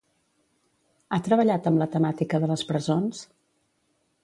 [1.11, 3.23] Ha treballat amb la temàtica de les presons?